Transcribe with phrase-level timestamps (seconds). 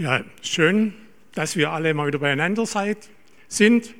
[0.00, 0.94] Ja, schön,
[1.34, 3.08] dass wir alle mal wieder beieinander seid,
[3.48, 3.96] sind.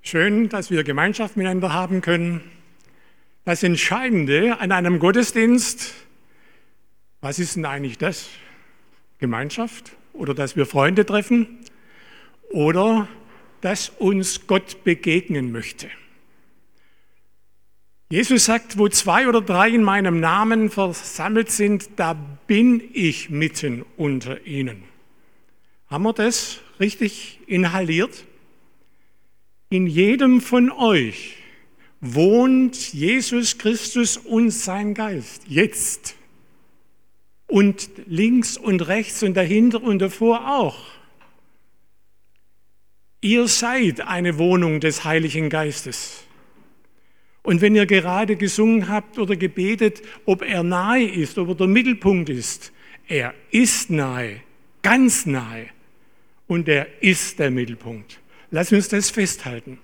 [0.00, 2.40] Schön, dass wir Gemeinschaft miteinander haben können.
[3.44, 5.92] Das Entscheidende an einem Gottesdienst,
[7.20, 8.28] was ist denn eigentlich das?
[9.18, 11.58] Gemeinschaft oder dass wir Freunde treffen
[12.52, 13.08] oder
[13.60, 15.88] dass uns Gott begegnen möchte.
[18.08, 23.84] Jesus sagt, wo zwei oder drei in meinem Namen versammelt sind, da bin ich mitten
[23.96, 24.93] unter ihnen.
[25.94, 28.24] Haben wir das richtig inhaliert?
[29.70, 31.36] In jedem von euch
[32.00, 36.16] wohnt Jesus Christus und sein Geist jetzt.
[37.46, 40.84] Und links und rechts und dahinter und davor auch.
[43.20, 46.24] Ihr seid eine Wohnung des Heiligen Geistes.
[47.44, 51.68] Und wenn ihr gerade gesungen habt oder gebetet, ob er nahe ist, ob er der
[51.68, 52.72] Mittelpunkt ist,
[53.06, 54.40] er ist nahe,
[54.82, 55.68] ganz nahe.
[56.46, 58.20] Und er ist der Mittelpunkt.
[58.50, 59.78] Lass uns das festhalten.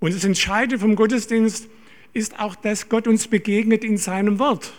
[0.00, 1.68] Und das Entscheidende vom Gottesdienst
[2.12, 4.72] ist auch, dass Gott uns begegnet in seinem Wort.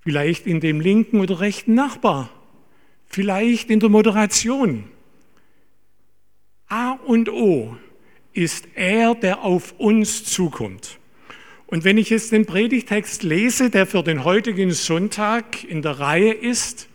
[0.00, 2.30] Vielleicht in dem linken oder rechten Nachbar.
[3.06, 4.84] Vielleicht in der Moderation.
[6.68, 7.76] A und O
[8.32, 10.98] ist er, der auf uns zukommt.
[11.66, 16.32] Und wenn ich jetzt den Predigtext lese, der für den heutigen Sonntag in der Reihe
[16.32, 16.88] ist,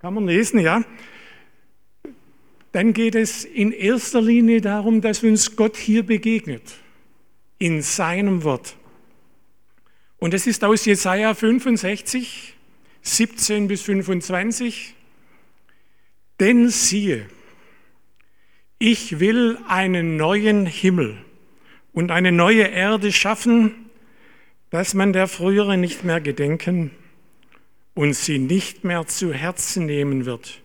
[0.00, 0.84] kann man lesen, ja,
[2.72, 6.76] dann geht es in erster Linie darum, dass uns Gott hier begegnet,
[7.58, 8.76] in seinem Wort.
[10.18, 12.54] Und es ist aus Jesaja 65,
[13.02, 14.94] 17 bis 25.
[16.38, 17.26] Denn siehe,
[18.78, 21.16] ich will einen neuen Himmel
[21.92, 23.90] und eine neue Erde schaffen,
[24.70, 26.92] dass man der früheren nicht mehr gedenken
[27.98, 30.60] und sie nicht mehr zu Herzen nehmen wird.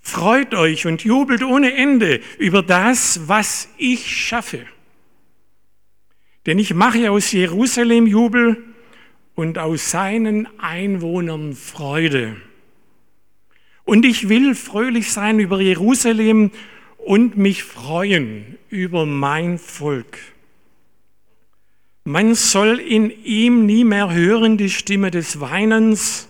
[0.00, 4.64] Freut euch und jubelt ohne Ende über das, was ich schaffe.
[6.46, 8.62] Denn ich mache aus Jerusalem Jubel
[9.34, 12.36] und aus seinen Einwohnern Freude.
[13.82, 16.52] Und ich will fröhlich sein über Jerusalem
[16.96, 20.16] und mich freuen über mein Volk.
[22.04, 26.28] Man soll in ihm nie mehr hören die Stimme des Weinens,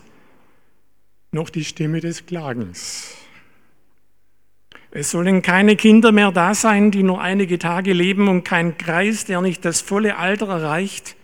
[1.36, 3.14] noch die Stimme des Klagens.
[4.90, 9.26] Es sollen keine Kinder mehr da sein, die nur einige Tage leben und kein Kreis,
[9.26, 11.14] der nicht das volle Alter erreicht.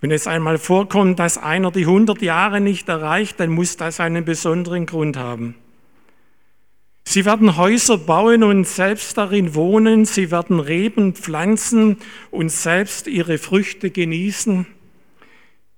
[0.00, 4.24] Wenn es einmal vorkommt, dass einer die 100 Jahre nicht erreicht, dann muss das einen
[4.24, 5.54] besonderen Grund haben.
[7.04, 10.06] Sie werden Häuser bauen und selbst darin wohnen.
[10.06, 11.98] Sie werden Reben pflanzen
[12.30, 14.66] und selbst ihre Früchte genießen.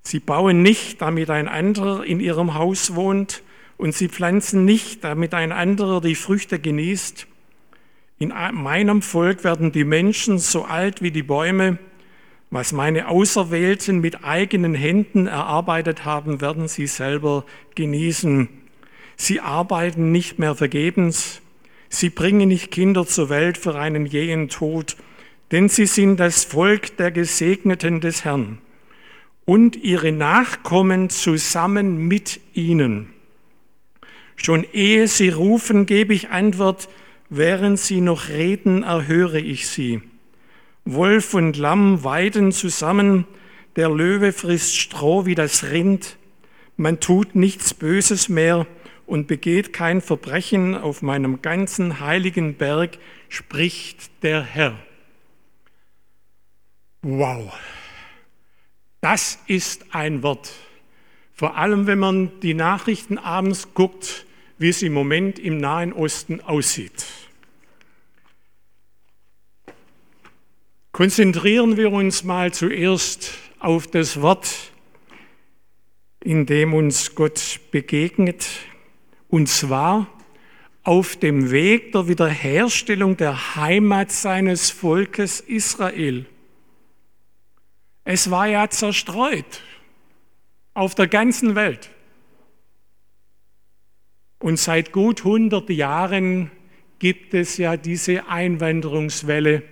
[0.02, 3.42] Sie bauen nicht, damit ein anderer in ihrem Haus wohnt.
[3.78, 7.26] Und sie pflanzen nicht, damit ein anderer die Früchte genießt.
[8.18, 11.78] In meinem Volk werden die Menschen so alt wie die Bäume.
[12.50, 17.44] Was meine Auserwählten mit eigenen Händen erarbeitet haben, werden sie selber
[17.76, 18.48] genießen.
[19.16, 21.40] Sie arbeiten nicht mehr vergebens.
[21.88, 24.96] Sie bringen nicht Kinder zur Welt für einen jähen Tod,
[25.52, 28.58] denn sie sind das Volk der Gesegneten des Herrn
[29.44, 33.08] und ihre Nachkommen zusammen mit ihnen.
[34.40, 36.88] Schon ehe sie rufen, gebe ich Antwort,
[37.28, 40.00] während sie noch reden, erhöre ich sie.
[40.84, 43.26] Wolf und Lamm weiden zusammen,
[43.76, 46.16] der Löwe frisst Stroh wie das Rind,
[46.76, 48.66] man tut nichts Böses mehr,
[49.06, 54.78] und begeht kein Verbrechen auf meinem ganzen heiligen Berg, spricht der Herr.
[57.02, 57.52] Wow,
[59.00, 60.52] das ist ein Wort.
[61.32, 64.26] Vor allem, wenn man die Nachrichten abends guckt,
[64.58, 67.06] wie es im Moment im Nahen Osten aussieht.
[70.92, 74.72] Konzentrieren wir uns mal zuerst auf das Wort,
[76.24, 78.48] in dem uns Gott begegnet,
[79.28, 80.08] und zwar
[80.82, 86.26] auf dem Weg der Wiederherstellung der Heimat seines Volkes Israel.
[88.04, 89.62] Es war ja zerstreut
[90.74, 91.90] auf der ganzen Welt.
[94.38, 96.50] Und seit gut 100 Jahren
[96.98, 99.62] gibt es ja diese Einwanderungswelle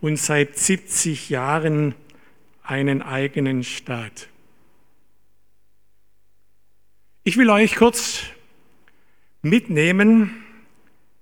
[0.00, 1.94] und seit 70 Jahren
[2.62, 4.28] einen eigenen Staat.
[7.24, 8.22] Ich will euch kurz
[9.42, 10.42] mitnehmen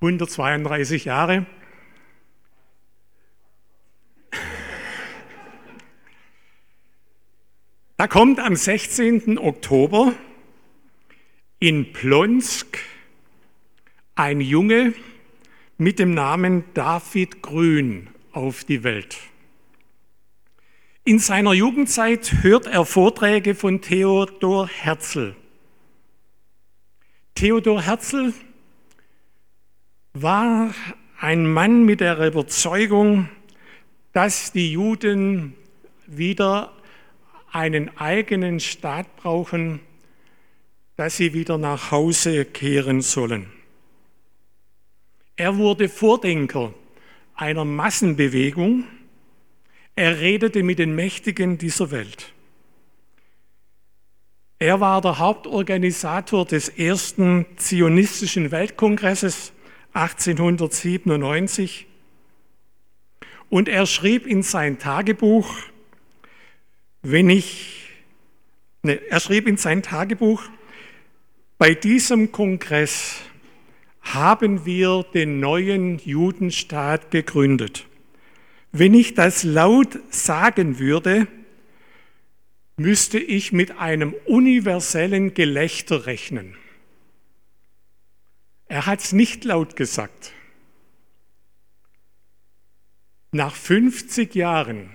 [0.00, 1.46] 132 Jahre.
[7.96, 9.38] Da kommt am 16.
[9.38, 10.14] Oktober
[11.60, 12.76] in Plonsk
[14.16, 14.94] ein Junge
[15.78, 19.16] mit dem Namen David Grün auf die Welt.
[21.02, 25.34] In seiner Jugendzeit hört er Vorträge von Theodor Herzl.
[27.34, 28.34] Theodor Herzl
[30.12, 30.74] war
[31.18, 33.30] ein Mann mit der Überzeugung,
[34.12, 35.54] dass die Juden
[36.06, 36.70] wieder
[37.50, 39.80] einen eigenen Staat brauchen,
[40.96, 43.46] dass sie wieder nach Hause kehren sollen.
[45.36, 46.74] Er wurde Vordenker
[47.34, 48.84] einer Massenbewegung.
[49.96, 52.32] Er redete mit den Mächtigen dieser Welt.
[54.58, 59.52] Er war der Hauptorganisator des ersten zionistischen Weltkongresses
[59.94, 61.86] 1897
[63.48, 65.50] und er schrieb in sein Tagebuch,
[67.02, 67.88] wenn ich,
[68.82, 70.42] ne, er schrieb in sein Tagebuch,
[71.58, 73.16] bei diesem Kongress
[74.02, 77.86] haben wir den neuen Judenstaat gegründet.
[78.72, 81.26] Wenn ich das laut sagen würde,
[82.76, 86.56] müsste ich mit einem universellen Gelächter rechnen.
[88.68, 90.32] Er hat es nicht laut gesagt.
[93.32, 94.90] Nach 50 Jahren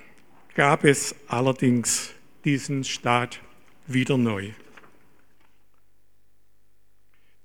[0.56, 2.14] gab es allerdings
[2.46, 3.42] diesen Staat
[3.88, 4.52] wieder neu.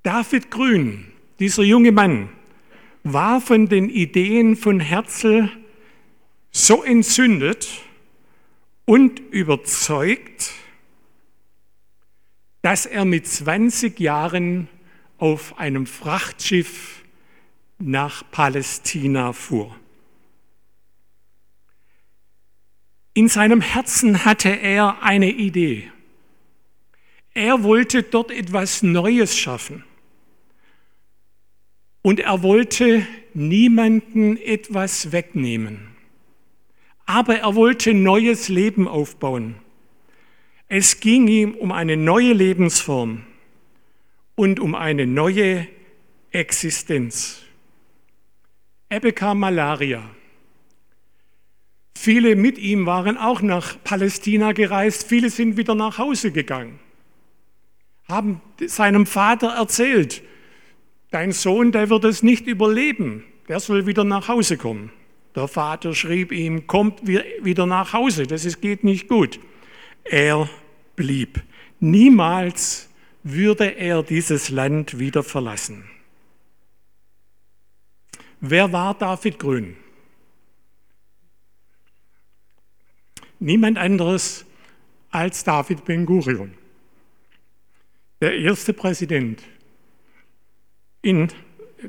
[0.02, 2.30] David Grün, dieser junge Mann,
[3.02, 5.50] war von den Ideen von Herzl
[6.50, 7.68] so entzündet
[8.84, 10.52] und überzeugt,
[12.62, 14.68] dass er mit 20 Jahren
[15.18, 17.02] auf einem Frachtschiff
[17.78, 19.74] nach Palästina fuhr.
[23.14, 25.90] In seinem Herzen hatte er eine Idee.
[27.32, 29.84] Er wollte dort etwas Neues schaffen.
[32.02, 35.89] Und er wollte niemanden etwas wegnehmen.
[37.12, 39.56] Aber er wollte neues Leben aufbauen.
[40.68, 43.24] Es ging ihm um eine neue Lebensform
[44.36, 45.66] und um eine neue
[46.30, 47.42] Existenz.
[48.88, 50.08] Er bekam Malaria.
[51.98, 56.78] Viele mit ihm waren auch nach Palästina gereist, viele sind wieder nach Hause gegangen,
[58.08, 60.22] haben seinem Vater erzählt,
[61.10, 64.92] dein Sohn, der wird es nicht überleben, der soll wieder nach Hause kommen.
[65.34, 69.38] Der Vater schrieb ihm, kommt wieder nach Hause, das geht nicht gut.
[70.04, 70.48] Er
[70.96, 71.42] blieb.
[71.78, 72.88] Niemals
[73.22, 75.84] würde er dieses Land wieder verlassen.
[78.40, 79.76] Wer war David Grün?
[83.38, 84.44] Niemand anderes
[85.10, 86.52] als David Ben-Gurion,
[88.20, 89.42] der erste Präsident
[91.02, 91.28] in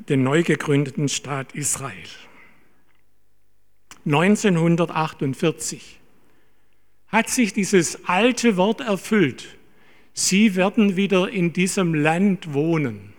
[0.08, 2.08] den neu gegründeten Staat Israel.
[4.04, 6.00] 1948
[7.06, 9.56] hat sich dieses alte Wort erfüllt.
[10.12, 13.12] Sie werden wieder in diesem Land wohnen.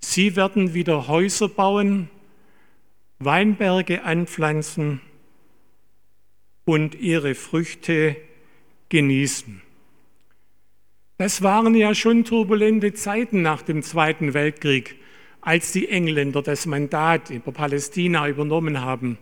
[0.00, 2.08] Sie werden wieder Häuser bauen,
[3.18, 5.00] Weinberge anpflanzen
[6.64, 8.16] und ihre Früchte
[8.90, 9.62] genießen.
[11.18, 14.96] Das waren ja schon turbulente Zeiten nach dem Zweiten Weltkrieg
[15.40, 19.18] als die Engländer das Mandat über Palästina übernommen haben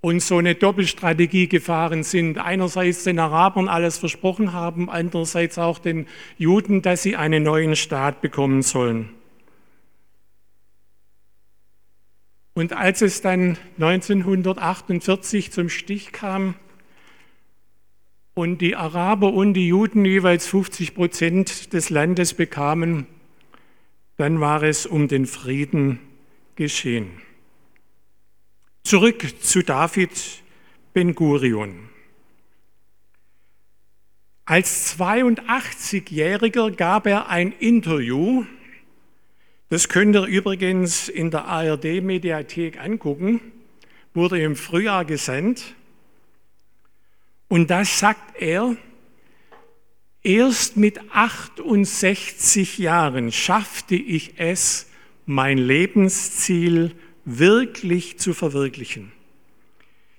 [0.00, 2.38] und so eine Doppelstrategie gefahren sind.
[2.38, 8.20] Einerseits den Arabern alles versprochen haben, andererseits auch den Juden, dass sie einen neuen Staat
[8.20, 9.10] bekommen sollen.
[12.54, 16.54] Und als es dann 1948 zum Stich kam
[18.34, 23.06] und die Araber und die Juden jeweils 50 Prozent des Landes bekamen,
[24.16, 26.00] dann war es um den Frieden
[26.56, 27.10] geschehen.
[28.88, 30.10] Zurück zu David
[30.94, 31.90] Ben Gurion.
[34.46, 38.46] Als 82-Jähriger gab er ein Interview,
[39.68, 43.42] das könnt ihr übrigens in der ARD-Mediathek angucken,
[44.14, 45.74] wurde im Frühjahr gesendet.
[47.48, 48.74] Und da sagt er,
[50.22, 54.86] Erst mit 68 Jahren schaffte ich es,
[55.26, 56.94] mein Lebensziel
[57.28, 59.12] wirklich zu verwirklichen.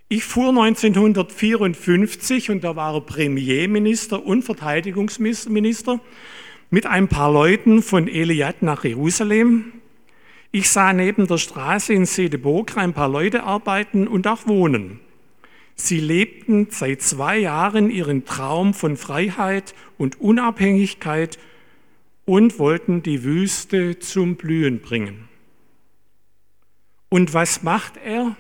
[0.10, 6.00] Ich fuhr 1954, und da war er Premierminister und Verteidigungsminister,
[6.70, 9.74] mit ein paar Leuten von Eliad nach Jerusalem.
[10.52, 15.00] Ich sah neben der Straße in Sedeburg ein paar Leute arbeiten und auch wohnen.
[15.76, 21.40] Sie lebten seit zwei Jahren ihren Traum von Freiheit und Unabhängigkeit
[22.26, 25.29] und wollten die Wüste zum Blühen bringen.
[27.10, 28.36] Und was macht er?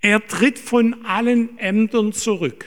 [0.00, 2.66] Er tritt von allen Ämtern zurück.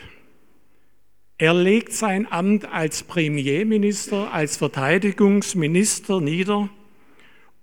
[1.37, 6.69] Er legt sein Amt als Premierminister, als Verteidigungsminister nieder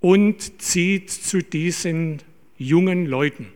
[0.01, 2.23] und zieht zu diesen
[2.57, 3.49] jungen Leuten.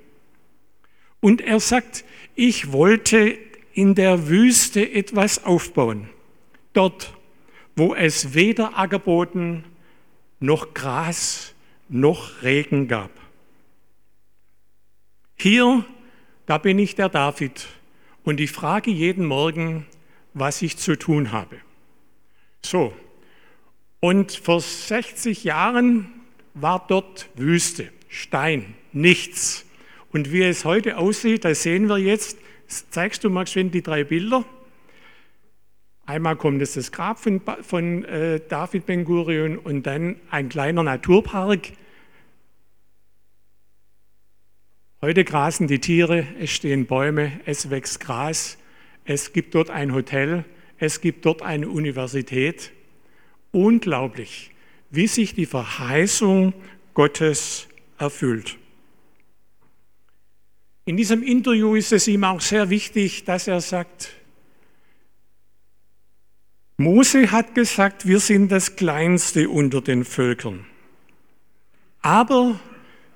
[1.21, 3.37] Und er sagt, ich wollte
[3.75, 6.09] in der Wüste etwas aufbauen.
[6.73, 7.15] Dort,
[7.77, 9.65] wo es weder Ackerboden
[10.41, 11.55] noch Gras
[11.89, 13.11] noch Regen gab.
[15.41, 15.85] Hier,
[16.47, 17.69] da bin ich der David
[18.25, 19.87] und ich frage jeden Morgen,
[20.35, 21.59] was ich zu tun habe.
[22.67, 22.93] So,
[24.01, 26.09] und vor 60 Jahren
[26.55, 29.65] war dort Wüste, Stein, nichts.
[30.11, 32.39] Und wie es heute aussieht, das sehen wir jetzt.
[32.67, 34.45] Zeigst du mal schön die drei Bilder?
[36.05, 40.83] Einmal kommt es das Grab von, von äh, David Ben Gurion und dann ein kleiner
[40.83, 41.73] Naturpark.
[45.01, 48.59] Heute grasen die Tiere, es stehen Bäume, es wächst Gras,
[49.05, 50.45] es gibt dort ein Hotel,
[50.77, 52.73] es gibt dort eine Universität.
[53.53, 54.51] Unglaublich,
[54.91, 56.53] wie sich die Verheißung
[56.95, 58.57] Gottes erfüllt.
[60.85, 64.11] In diesem Interview ist es ihm auch sehr wichtig, dass er sagt,
[66.77, 70.67] Mose hat gesagt, wir sind das Kleinste unter den Völkern.
[72.01, 72.59] Aber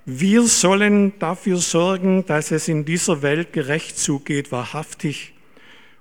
[0.05, 5.33] wir sollen dafür sorgen, dass es in dieser Welt gerecht zugeht, wahrhaftig,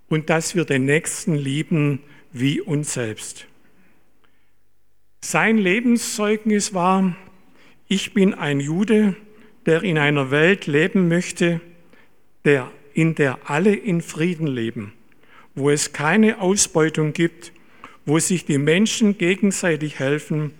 [0.09, 1.99] und dass wir den Nächsten lieben
[2.33, 3.45] wie uns selbst.
[5.21, 7.15] Sein Lebenszeugnis war,
[7.87, 9.15] ich bin ein Jude,
[9.65, 11.61] der in einer Welt leben möchte,
[12.43, 14.93] der, in der alle in Frieden leben,
[15.53, 17.51] wo es keine Ausbeutung gibt,
[18.05, 20.53] wo sich die Menschen gegenseitig helfen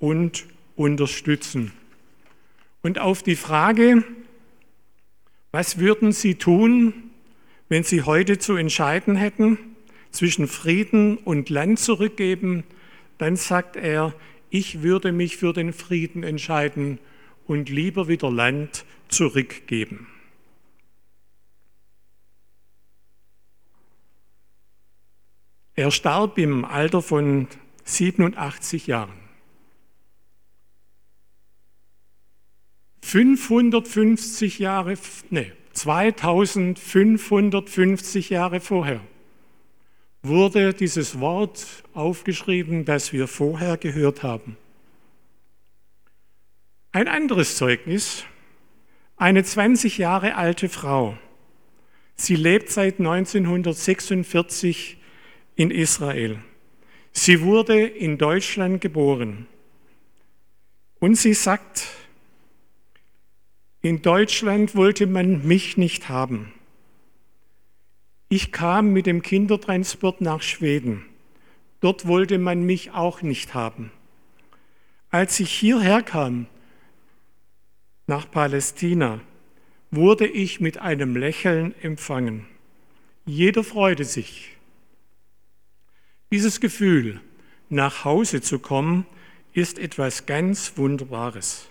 [0.00, 1.72] und unterstützen.
[2.82, 4.04] Und auf die Frage,
[5.52, 6.94] was würden Sie tun,
[7.68, 9.58] wenn Sie heute zu entscheiden hätten
[10.10, 12.64] zwischen Frieden und Land zurückgeben,
[13.18, 14.14] dann sagt er,
[14.48, 16.98] ich würde mich für den Frieden entscheiden
[17.46, 20.06] und lieber wieder Land zurückgeben.
[25.74, 27.46] Er starb im Alter von
[27.84, 29.29] 87 Jahren.
[33.02, 34.94] 550 Jahre,
[35.30, 39.00] nee, 2550 Jahre vorher
[40.22, 44.56] wurde dieses Wort aufgeschrieben, das wir vorher gehört haben.
[46.92, 48.24] Ein anderes Zeugnis,
[49.16, 51.16] eine 20 Jahre alte Frau.
[52.16, 54.98] Sie lebt seit 1946
[55.56, 56.38] in Israel.
[57.12, 59.46] Sie wurde in Deutschland geboren.
[60.98, 61.86] Und sie sagt,
[63.82, 66.52] in Deutschland wollte man mich nicht haben.
[68.28, 71.04] Ich kam mit dem Kindertransport nach Schweden.
[71.80, 73.90] Dort wollte man mich auch nicht haben.
[75.10, 76.46] Als ich hierher kam,
[78.06, 79.20] nach Palästina,
[79.90, 82.46] wurde ich mit einem Lächeln empfangen.
[83.24, 84.56] Jeder freute sich.
[86.30, 87.20] Dieses Gefühl,
[87.70, 89.06] nach Hause zu kommen,
[89.52, 91.69] ist etwas ganz Wunderbares.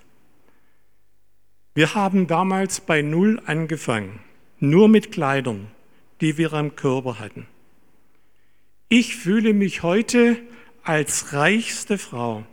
[1.74, 4.20] Wir haben damals bei Null angefangen,
[4.60, 5.68] nur mit Kleidern,
[6.20, 7.48] die wir am Körper hatten.
[8.90, 10.38] Ich fühle mich heute
[10.84, 12.44] als reichste Frau,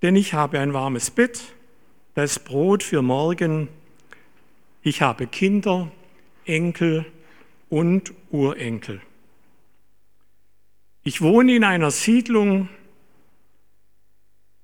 [0.00, 1.54] denn ich habe ein warmes Bett,
[2.14, 3.68] das Brot für morgen.
[4.82, 5.92] Ich habe Kinder,
[6.46, 7.04] Enkel
[7.68, 9.02] und Urenkel.
[11.02, 12.68] Ich wohne in einer Siedlung.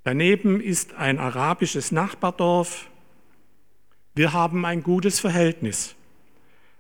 [0.03, 2.89] Daneben ist ein arabisches Nachbardorf.
[4.17, 5.95] Wir haben ein gutes Verhältnis.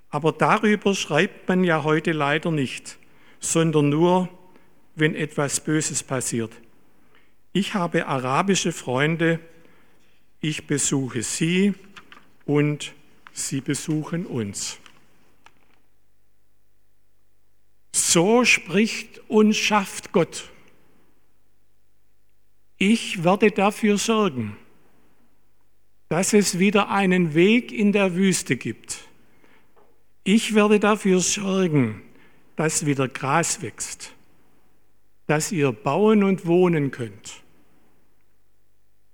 [0.09, 2.97] Aber darüber schreibt man ja heute leider nicht,
[3.40, 4.31] sondern nur,
[4.95, 6.50] wenn etwas Böses passiert.
[7.52, 9.38] Ich habe arabische Freunde,
[10.40, 11.75] ich besuche sie
[12.47, 12.95] und
[13.35, 14.78] sie besuchen uns.
[17.95, 20.49] So spricht und schafft Gott.
[22.78, 24.57] Ich werde dafür sorgen,
[26.08, 29.06] dass es wieder einen Weg in der Wüste gibt,
[30.25, 32.02] ich werde dafür sorgen,
[32.56, 34.12] dass wieder Gras wächst,
[35.26, 37.42] dass ihr bauen und wohnen könnt,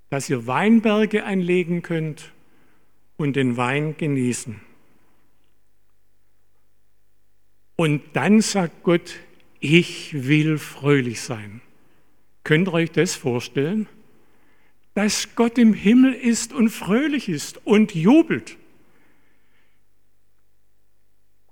[0.08, 2.32] dass ihr Weinberge einlegen könnt
[3.16, 4.60] und den Wein genießen.
[7.76, 9.16] Und dann sagt Gott,
[9.60, 11.60] ich will fröhlich sein.
[12.44, 13.88] Könnt ihr euch das vorstellen?
[14.94, 18.56] Dass Gott im Himmel ist und fröhlich ist und jubelt.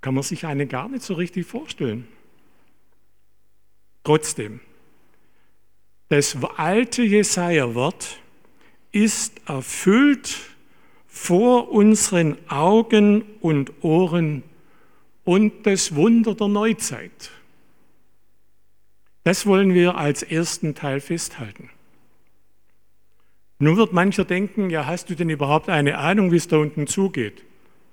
[0.01, 2.07] Kann man sich eine gar nicht so richtig vorstellen.
[4.03, 4.59] Trotzdem,
[6.09, 8.19] das alte Jesaja-Wort
[8.91, 10.37] ist erfüllt
[11.07, 14.43] vor unseren Augen und Ohren
[15.23, 17.31] und das Wunder der Neuzeit.
[19.23, 21.69] Das wollen wir als ersten Teil festhalten.
[23.61, 26.87] Nun wird mancher denken, ja, hast du denn überhaupt eine Ahnung, wie es da unten
[26.87, 27.43] zugeht?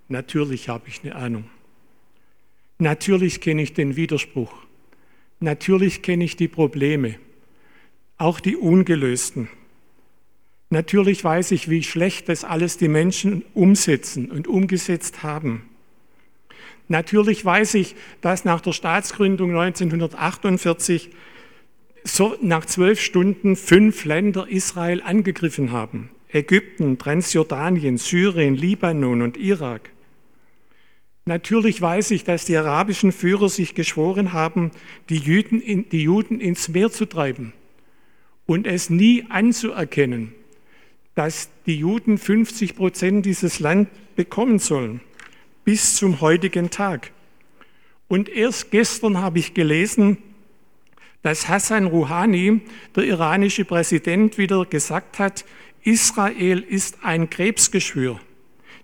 [0.08, 1.44] Natürlich habe ich eine Ahnung.
[2.78, 4.50] Natürlich kenne ich den Widerspruch.
[5.40, 7.16] Natürlich kenne ich die Probleme,
[8.16, 9.50] auch die ungelösten.
[10.70, 15.68] Natürlich weiß ich, wie schlecht das alles die Menschen umsetzen und umgesetzt haben.
[16.88, 21.10] Natürlich weiß ich, dass nach der Staatsgründung 1948
[22.08, 26.10] so nach zwölf Stunden fünf Länder Israel angegriffen haben.
[26.30, 29.90] Ägypten, Transjordanien, Syrien, Libanon und Irak.
[31.24, 34.70] Natürlich weiß ich, dass die arabischen Führer sich geschworen haben,
[35.08, 37.52] die Juden, in, die Juden ins Meer zu treiben
[38.46, 40.32] und es nie anzuerkennen,
[41.14, 45.00] dass die Juden 50 Prozent dieses Land bekommen sollen
[45.64, 47.12] bis zum heutigen Tag.
[48.08, 50.16] Und erst gestern habe ich gelesen,
[51.22, 52.60] dass Hassan Rouhani,
[52.94, 55.44] der iranische Präsident, wieder gesagt hat,
[55.82, 58.20] Israel ist ein Krebsgeschwür.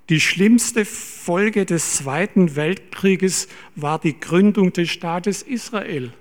[0.09, 6.13] Die schlimmste Folge des Zweiten Weltkrieges war die Gründung des Staates Israel.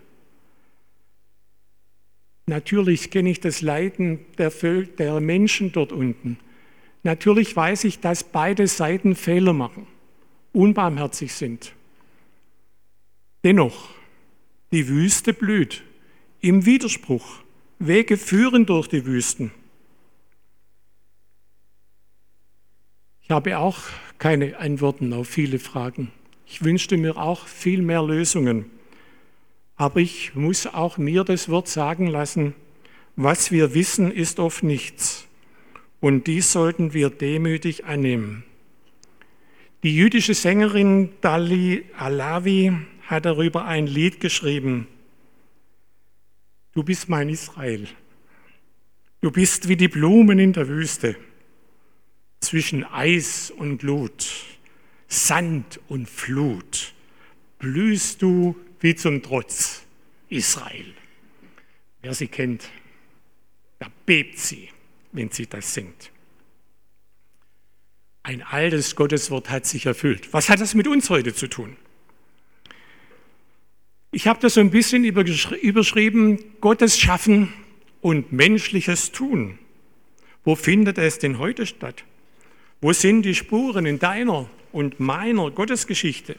[2.46, 4.52] Natürlich kenne ich das Leiden der,
[4.98, 6.38] der Menschen dort unten.
[7.04, 9.88] Natürlich weiß ich, dass beide Seiten Fehler machen
[10.54, 11.74] unbarmherzig sind.
[13.44, 13.90] Dennoch,
[14.72, 15.84] die Wüste blüht
[16.44, 17.38] im Widerspruch.
[17.80, 19.52] Wege führen durch die Wüsten.
[23.22, 23.80] Ich habe auch
[24.20, 26.12] keine Antworten auf viele Fragen.
[26.46, 28.66] Ich wünschte mir auch viel mehr Lösungen.
[29.78, 32.54] Aber ich muss auch mir das Wort sagen lassen,
[33.16, 35.26] was wir wissen, ist oft nichts.
[36.02, 38.44] Und dies sollten wir demütig annehmen.
[39.84, 44.88] Die jüdische Sängerin Dali Alavi hat darüber ein Lied geschrieben.
[46.74, 47.88] Du bist mein Israel.
[49.22, 51.16] Du bist wie die Blumen in der Wüste,
[52.42, 54.28] zwischen Eis und Glut,
[55.08, 56.94] Sand und Flut,
[57.58, 59.84] blühst du wie zum Trotz,
[60.28, 60.94] Israel.
[62.02, 62.70] Wer sie kennt,
[63.80, 64.70] da bebt sie,
[65.14, 66.12] wenn sie das singt.
[68.24, 70.34] Ein altes Gotteswort hat sich erfüllt.
[70.34, 71.78] Was hat das mit uns heute zu tun?
[74.16, 77.52] Ich habe das so ein bisschen überschrieben, Gottes Schaffen
[78.00, 79.58] und menschliches Tun.
[80.44, 82.04] Wo findet es denn heute statt?
[82.80, 86.36] Wo sind die Spuren in deiner und meiner Gottesgeschichte?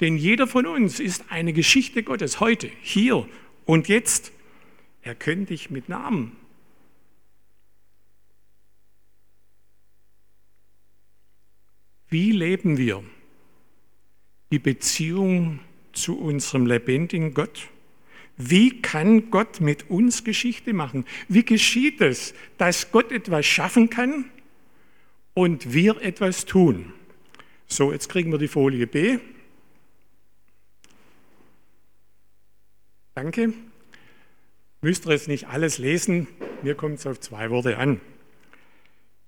[0.00, 3.28] Denn jeder von uns ist eine Geschichte Gottes, heute, hier
[3.66, 4.32] und jetzt.
[5.02, 6.32] Er kennt dich mit Namen.
[12.08, 13.04] Wie leben wir
[14.50, 15.58] die Beziehung
[15.96, 17.68] zu unserem lebendigen Gott?
[18.36, 21.06] Wie kann Gott mit uns Geschichte machen?
[21.28, 24.26] Wie geschieht es, dass Gott etwas schaffen kann
[25.34, 26.92] und wir etwas tun?
[27.66, 29.18] So, jetzt kriegen wir die Folie B.
[33.14, 33.54] Danke.
[34.82, 36.28] Müsst ihr jetzt nicht alles lesen,
[36.62, 38.00] mir kommt es auf zwei Worte an.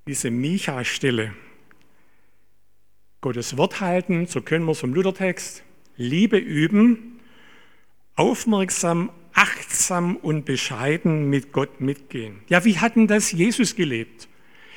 [0.06, 1.34] Diese Micha-Stelle,
[3.22, 5.64] Gottes Wort halten, so können wir es vom Luthertext,
[5.98, 7.20] Liebe üben,
[8.14, 12.40] aufmerksam, achtsam und bescheiden mit Gott mitgehen.
[12.48, 14.28] Ja, wie hatten das Jesus gelebt?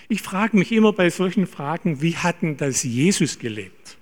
[0.09, 3.97] Ich frage mich immer bei solchen Fragen, wie hatten das Jesus gelebt?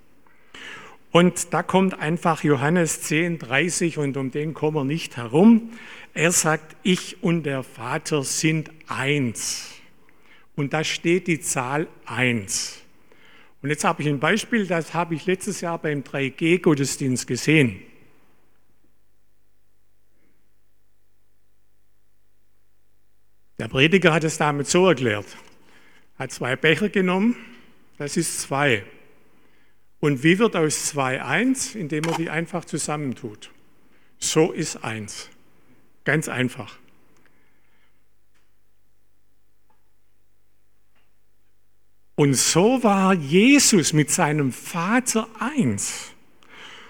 [1.11, 5.71] Und da kommt einfach Johannes 10, 30 und um den kommen wir nicht herum.
[6.13, 9.75] Er sagt, ich und der Vater sind eins.
[10.55, 12.81] Und da steht die Zahl eins.
[13.61, 17.81] Und jetzt habe ich ein Beispiel, das habe ich letztes Jahr beim 3G-Gottesdienst gesehen.
[23.59, 25.25] Der Prediger hat es damit so erklärt.
[26.17, 27.35] Hat zwei Becher genommen,
[27.97, 28.85] das ist zwei.
[29.99, 31.75] Und wie wird aus zwei eins?
[31.75, 33.51] Indem man die einfach zusammentut.
[34.17, 35.29] So ist eins.
[36.05, 36.77] Ganz einfach.
[42.19, 46.11] Und so war Jesus mit seinem Vater eins.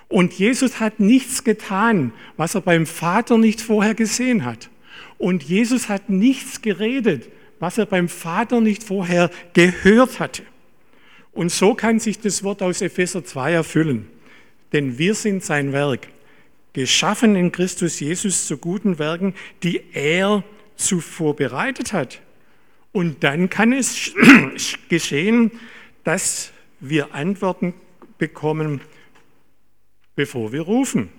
[0.07, 4.71] Und Jesus hat nichts getan, was er beim Vater nicht vorher gesehen hat.
[5.19, 10.41] Und Jesus hat nichts geredet, was er beim Vater nicht vorher gehört hatte.
[11.31, 14.07] Und so kann sich das Wort aus Epheser 2 erfüllen.
[14.73, 16.07] Denn wir sind sein Werk,
[16.73, 20.43] geschaffen in Christus Jesus zu guten Werken, die er
[20.75, 22.19] zuvor bereitet hat.
[22.91, 24.13] Und dann kann es
[24.89, 25.51] geschehen,
[26.03, 27.73] dass wir Antworten
[28.17, 28.81] bekommen,
[30.15, 31.09] bevor wir rufen.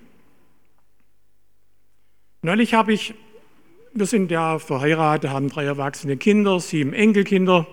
[2.43, 3.15] Neulich habe ich,
[3.93, 7.67] wir sind ja verheiratet, haben drei erwachsene Kinder, sieben Enkelkinder.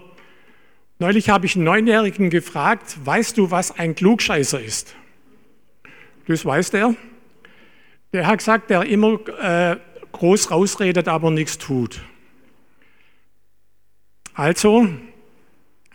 [1.00, 4.96] Neulich habe ich einen Neunjährigen gefragt, weißt du, was ein Klugscheißer ist?
[6.28, 6.96] Das weiß der.
[8.14, 9.78] Der hat gesagt, der immer äh,
[10.12, 12.02] groß rausredet, aber nichts tut.
[14.38, 14.88] Also,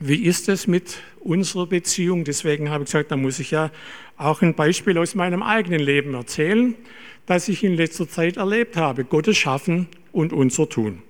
[0.01, 2.25] wie ist es mit unserer Beziehung?
[2.25, 3.71] Deswegen habe ich gesagt, da muss ich ja
[4.17, 6.75] auch ein Beispiel aus meinem eigenen Leben erzählen,
[7.25, 9.05] das ich in letzter Zeit erlebt habe.
[9.05, 11.05] Gottes Schaffen und unser Tun.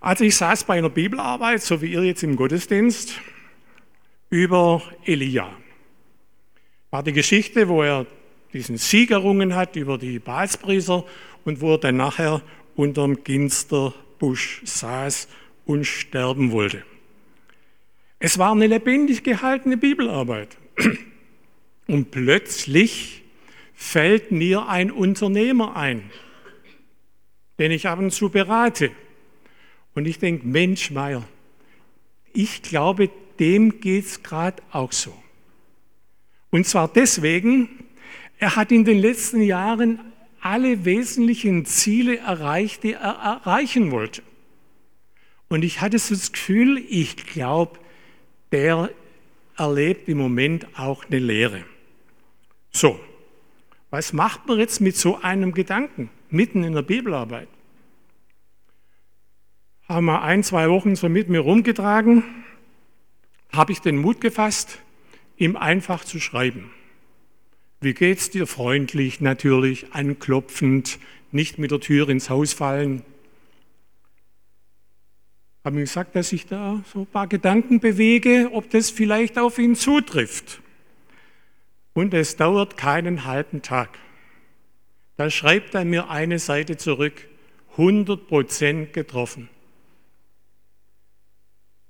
[0.00, 3.14] Also ich saß bei einer Bibelarbeit, so wie ihr jetzt im Gottesdienst,
[4.28, 5.50] über Elia.
[6.90, 8.04] War die Geschichte, wo er
[8.52, 11.02] diesen Sieg errungen hat über die Baalspriester
[11.46, 12.42] und wo er dann nachher
[12.76, 15.26] unterm Ginsterbusch saß
[15.70, 16.82] und sterben wollte.
[18.18, 20.56] Es war eine lebendig gehaltene Bibelarbeit.
[21.86, 23.22] Und plötzlich
[23.74, 26.10] fällt mir ein Unternehmer ein,
[27.58, 28.90] den ich ab und zu berate.
[29.94, 31.22] Und ich denke, Mensch, Meier,
[32.32, 35.14] ich glaube, dem geht es gerade auch so.
[36.50, 37.68] Und zwar deswegen,
[38.38, 40.00] er hat in den letzten Jahren
[40.40, 44.22] alle wesentlichen Ziele erreicht, die er erreichen wollte.
[45.50, 47.78] Und ich hatte so das Gefühl, ich glaube,
[48.52, 48.88] der
[49.56, 51.64] erlebt im Moment auch eine Lehre.
[52.70, 52.98] So,
[53.90, 57.48] was macht man jetzt mit so einem Gedanken mitten in der Bibelarbeit?
[59.88, 62.22] Haben wir ein, zwei Wochen so mit mir rumgetragen,
[63.52, 64.78] habe ich den Mut gefasst,
[65.36, 66.70] ihm einfach zu schreiben.
[67.80, 68.46] Wie geht's dir?
[68.46, 71.00] Freundlich, natürlich, anklopfend,
[71.32, 73.02] nicht mit der Tür ins Haus fallen,
[75.64, 79.58] habe ihm gesagt, dass ich da so ein paar Gedanken bewege, ob das vielleicht auf
[79.58, 80.60] ihn zutrifft.
[81.92, 83.90] Und es dauert keinen halben Tag.
[85.16, 87.28] Da schreibt er mir eine Seite zurück,
[87.72, 89.48] 100 Prozent getroffen.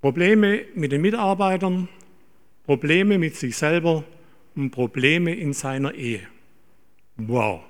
[0.00, 1.88] Probleme mit den Mitarbeitern,
[2.64, 4.04] Probleme mit sich selber
[4.56, 6.26] und Probleme in seiner Ehe.
[7.16, 7.60] Wow,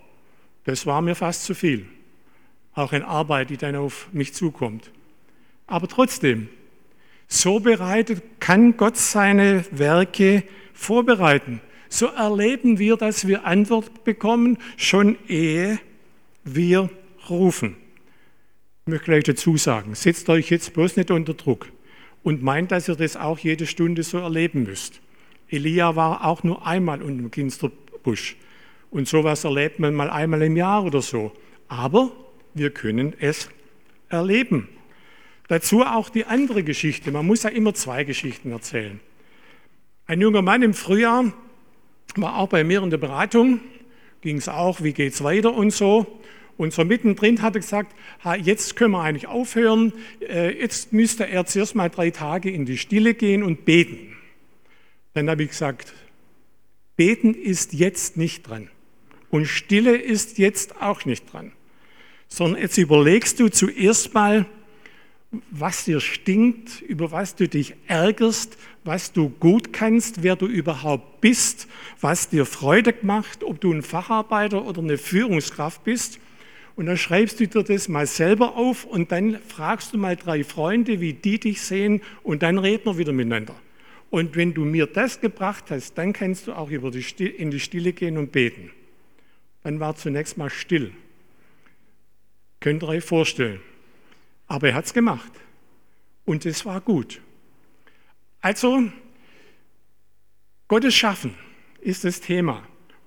[0.64, 1.86] das war mir fast zu viel.
[2.72, 4.90] Auch eine Arbeit, die dann auf mich zukommt.
[5.70, 6.48] Aber trotzdem,
[7.28, 10.42] so bereitet kann Gott seine Werke
[10.74, 11.60] vorbereiten.
[11.88, 15.78] So erleben wir, dass wir Antwort bekommen, schon ehe
[16.44, 16.90] wir
[17.28, 17.76] rufen.
[18.84, 21.68] Ich möchte gleich dazu sagen, setzt euch jetzt bloß nicht unter Druck
[22.24, 25.00] und meint, dass ihr das auch jede Stunde so erleben müsst.
[25.48, 28.36] Elia war auch nur einmal unter dem Ginsterbusch.
[28.90, 31.32] Und sowas erlebt man mal einmal im Jahr oder so.
[31.68, 32.10] Aber
[32.54, 33.48] wir können es
[34.08, 34.68] erleben.
[35.50, 37.10] Dazu auch die andere Geschichte.
[37.10, 39.00] Man muss ja immer zwei Geschichten erzählen.
[40.06, 41.32] Ein junger Mann im Frühjahr
[42.14, 43.58] war auch bei mir in der Beratung,
[44.20, 46.20] ging es auch, wie geht es weiter und so.
[46.56, 47.96] Und so mittendrin hat er gesagt,
[48.40, 52.78] jetzt können wir eigentlich aufhören, äh, jetzt müsste er zuerst mal drei Tage in die
[52.78, 54.16] Stille gehen und beten.
[55.14, 55.92] Dann habe ich gesagt,
[56.94, 58.70] beten ist jetzt nicht dran.
[59.30, 61.50] Und Stille ist jetzt auch nicht dran.
[62.28, 64.46] Sondern jetzt überlegst du zuerst mal,
[65.50, 71.20] was dir stinkt, über was du dich ärgerst, was du gut kannst, wer du überhaupt
[71.20, 71.68] bist,
[72.00, 76.18] was dir Freude macht, ob du ein Facharbeiter oder eine Führungskraft bist.
[76.74, 80.42] Und dann schreibst du dir das mal selber auf und dann fragst du mal drei
[80.42, 83.54] Freunde, wie die dich sehen und dann reden wir wieder miteinander.
[84.08, 87.60] Und wenn du mir das gebracht hast, dann kannst du auch über die in die
[87.60, 88.70] Stille gehen und beten.
[89.62, 90.90] Dann war zunächst mal still.
[92.58, 93.60] Könnt ihr euch vorstellen.
[94.50, 95.30] Aber er hat es gemacht.
[96.24, 97.20] Und es war gut.
[98.40, 98.82] Also,
[100.66, 101.36] Gottes Schaffen
[101.80, 102.64] ist das Thema.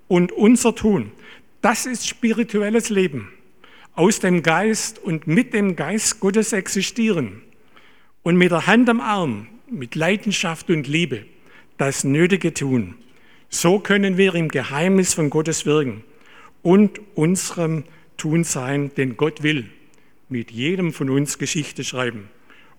[0.08, 1.12] Und unser Tun,
[1.60, 3.30] das ist spirituelles Leben.
[3.92, 7.42] Aus dem Geist und mit dem Geist Gottes existieren.
[8.22, 11.26] Und mit der Hand am Arm, mit Leidenschaft und Liebe,
[11.76, 12.94] das Nötige tun.
[13.50, 16.04] So können wir im Geheimnis von Gottes wirken
[16.62, 17.84] und unserem
[18.16, 19.68] Tun sein, denn Gott will
[20.28, 22.28] mit jedem von uns Geschichte schreiben.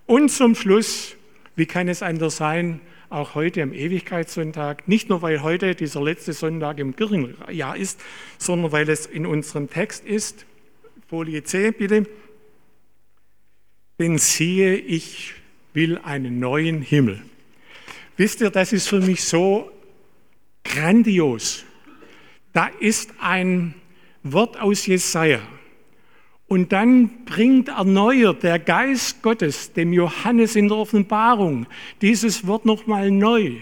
[0.06, 1.16] Und zum Schluss,
[1.54, 6.32] wie kann es anders sein, auch heute am Ewigkeitssonntag, nicht nur weil heute dieser letzte
[6.32, 8.00] Sonntag im Kirchenjahr ist,
[8.38, 10.44] sondern weil es in unserem Text ist,
[11.08, 12.06] Folie C bitte,
[13.98, 15.34] denn siehe, ich
[15.72, 17.22] will einen neuen Himmel.
[18.16, 19.70] Wisst ihr, das ist für mich so
[20.64, 21.64] grandios.
[22.52, 23.74] Da ist ein
[24.22, 25.40] Wort aus Jesaja.
[26.48, 31.66] Und dann bringt erneuert der Geist Gottes dem Johannes in der Offenbarung
[32.02, 33.54] dieses Wort nochmal neu.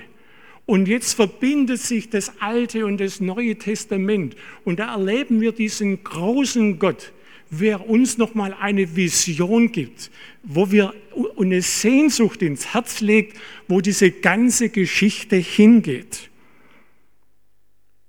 [0.66, 4.37] Und jetzt verbindet sich das Alte und das Neue Testament.
[4.64, 7.12] Und da erleben wir diesen großen Gott,
[7.51, 10.11] wer uns nochmal eine Vision gibt,
[10.42, 10.94] wo wir
[11.38, 16.31] eine Sehnsucht ins Herz legt, wo diese ganze Geschichte hingeht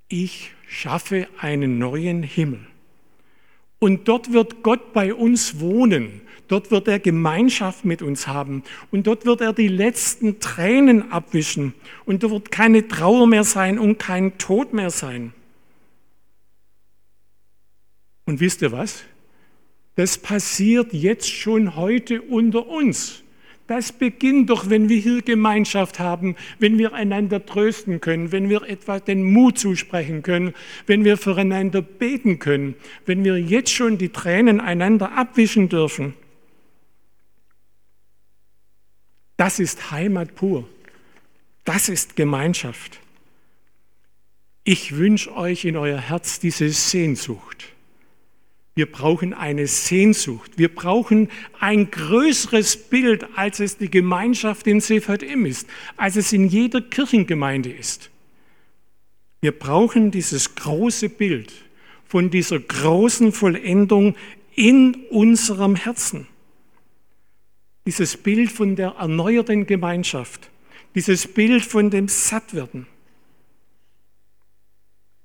[0.07, 2.65] ich schaffe einen neuen Himmel.
[3.79, 6.21] Und dort wird Gott bei uns wohnen.
[6.47, 8.63] Dort wird er Gemeinschaft mit uns haben.
[8.91, 11.73] Und dort wird er die letzten Tränen abwischen.
[12.05, 15.33] Und da wird keine Trauer mehr sein und kein Tod mehr sein.
[18.25, 19.03] Und wisst ihr was?
[19.95, 23.23] Das passiert jetzt schon heute unter uns.
[23.67, 28.61] Das beginnt doch, wenn wir hier Gemeinschaft haben, wenn wir einander trösten können, wenn wir
[28.63, 30.53] etwas den Mut zusprechen können,
[30.85, 32.75] wenn wir füreinander beten können,
[33.07, 36.13] wenn wir jetzt schon die Tränen einander abwischen dürfen.
[39.37, 40.67] Das ist Heimat pur.
[41.63, 42.99] Das ist Gemeinschaft.
[44.63, 47.74] Ich wünsche euch in euer Herz diese Sehnsucht
[48.75, 50.51] wir brauchen eine Sehnsucht.
[50.57, 56.47] Wir brauchen ein größeres Bild, als es die Gemeinschaft in CVM ist, als es in
[56.47, 58.11] jeder Kirchengemeinde ist.
[59.39, 61.53] Wir brauchen dieses große Bild
[62.05, 64.15] von dieser großen Vollendung
[64.55, 66.27] in unserem Herzen.
[67.87, 70.49] Dieses Bild von der erneuerten Gemeinschaft,
[70.95, 72.87] dieses Bild von dem Sattwerden.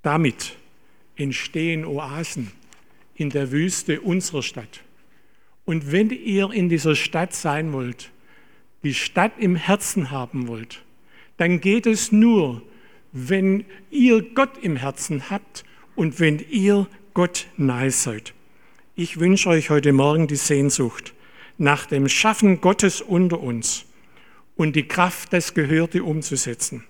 [0.02, 0.56] Damit
[1.16, 2.52] entstehen Oasen
[3.20, 4.80] in der Wüste unserer Stadt.
[5.66, 8.10] Und wenn ihr in dieser Stadt sein wollt,
[8.82, 10.82] die Stadt im Herzen haben wollt,
[11.36, 12.62] dann geht es nur,
[13.12, 15.64] wenn ihr Gott im Herzen habt
[15.96, 18.32] und wenn ihr Gott nahe seid.
[18.96, 21.12] Ich wünsche euch heute Morgen die Sehnsucht
[21.58, 23.84] nach dem Schaffen Gottes unter uns
[24.56, 26.84] und die Kraft, das Gehörte umzusetzen.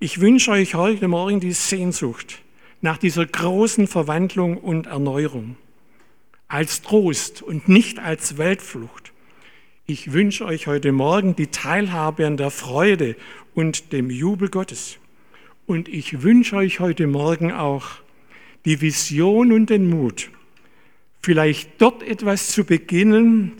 [0.00, 2.40] Ich wünsche euch heute Morgen die Sehnsucht
[2.80, 5.56] nach dieser großen Verwandlung und Erneuerung.
[6.48, 9.12] Als Trost und nicht als Weltflucht.
[9.86, 13.16] Ich wünsche euch heute Morgen die Teilhabe an der Freude
[13.54, 14.98] und dem Jubel Gottes.
[15.66, 17.86] Und ich wünsche euch heute Morgen auch
[18.64, 20.30] die Vision und den Mut,
[21.22, 23.52] vielleicht dort etwas zu beginnen,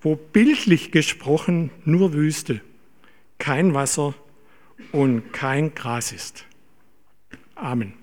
[0.00, 2.60] wo bildlich gesprochen nur Wüste,
[3.38, 4.14] kein Wasser
[4.92, 6.44] und kein Gras ist.
[7.54, 7.94] Amen.